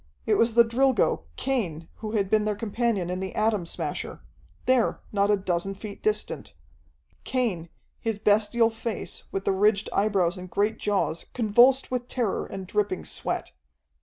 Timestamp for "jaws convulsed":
10.79-11.91